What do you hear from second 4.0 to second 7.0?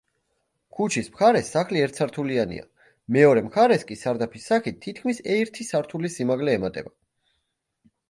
სარდაფის სახით თითქმის ერთი სართულის სიმაღლე ემატება.